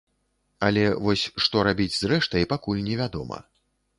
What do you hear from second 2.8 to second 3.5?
невядома.